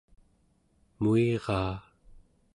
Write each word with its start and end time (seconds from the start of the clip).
muiraa 1.01 1.73